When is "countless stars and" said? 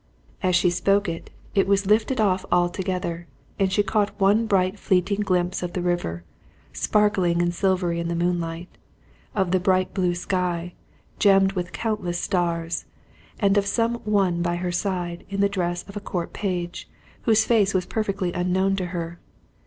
11.71-13.59